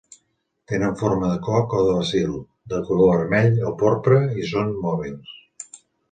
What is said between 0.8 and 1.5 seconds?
forma de